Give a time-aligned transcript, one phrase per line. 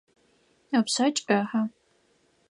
[0.79, 1.61] Ыпшъэ кӏыхьэ.